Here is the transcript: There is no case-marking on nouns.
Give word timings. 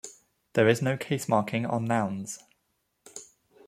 There 0.53 0.67
is 0.67 0.81
no 0.81 0.97
case-marking 0.97 1.67
on 1.67 1.85
nouns. 1.85 2.39